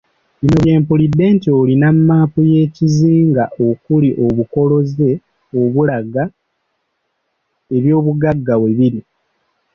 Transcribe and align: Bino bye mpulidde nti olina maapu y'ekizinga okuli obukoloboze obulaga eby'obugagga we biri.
Bino 0.41 0.55
bye 0.63 0.73
mpulidde 0.81 1.25
nti 1.35 1.47
olina 1.59 1.87
maapu 2.09 2.39
y'ekizinga 2.51 3.43
okuli 3.67 4.09
obukoloboze 4.25 5.09
obulaga 5.61 6.23
eby'obugagga 7.75 8.53
we 8.61 8.69
biri. 8.77 8.99